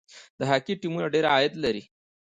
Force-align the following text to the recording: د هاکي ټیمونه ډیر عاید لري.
د 0.39 0.41
هاکي 0.51 0.73
ټیمونه 0.81 1.07
ډیر 1.13 1.25
عاید 1.33 1.53
لري. 1.63 1.83